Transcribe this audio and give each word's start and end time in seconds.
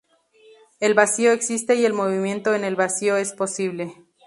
El 0.79 0.95
vacío 0.95 1.31
existe 1.31 1.75
y 1.75 1.85
el 1.85 1.93
movimiento 1.93 2.55
en 2.55 2.63
el 2.63 2.75
vacío 2.75 3.17
es 3.17 3.33
posible. 3.33 3.93